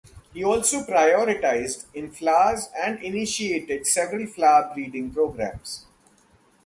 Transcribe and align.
He 0.33 0.43
also 0.43 0.79
prioritized 0.81 1.85
in 1.93 2.09
flowers 2.09 2.69
and 2.75 2.97
initiated 3.03 3.85
several 3.85 4.25
flower 4.25 4.71
breeding 4.73 5.11
programs. 5.11 5.85